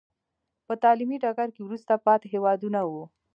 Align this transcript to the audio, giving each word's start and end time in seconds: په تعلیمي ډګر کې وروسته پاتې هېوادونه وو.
په 0.65 0.73
تعلیمي 0.83 1.17
ډګر 1.23 1.49
کې 1.55 1.61
وروسته 1.63 1.93
پاتې 2.05 2.27
هېوادونه 2.33 2.79
وو. 2.89 3.03